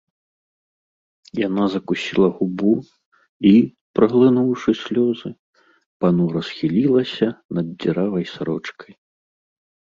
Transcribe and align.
Яна 1.47 1.63
закусіла 1.73 2.29
губу 2.37 2.73
і, 3.51 3.53
праглынуўшы 4.01 4.69
слёзы, 4.83 5.29
панура 6.01 6.39
схілілася 6.51 7.27
над 7.61 7.65
дзіравай 7.79 8.25
сарочкай. 8.35 8.91